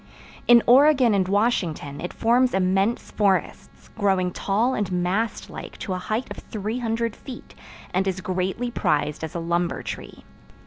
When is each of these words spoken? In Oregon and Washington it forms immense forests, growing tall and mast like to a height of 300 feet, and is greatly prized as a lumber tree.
In 0.47 0.63
Oregon 0.65 1.13
and 1.13 1.27
Washington 1.27 2.01
it 2.01 2.11
forms 2.11 2.55
immense 2.55 3.11
forests, 3.11 3.91
growing 3.95 4.31
tall 4.31 4.73
and 4.73 4.91
mast 4.91 5.47
like 5.47 5.77
to 5.77 5.93
a 5.93 5.99
height 5.99 6.25
of 6.31 6.37
300 6.37 7.15
feet, 7.15 7.53
and 7.93 8.07
is 8.07 8.19
greatly 8.19 8.71
prized 8.71 9.23
as 9.23 9.35
a 9.35 9.39
lumber 9.39 9.83
tree. 9.83 10.23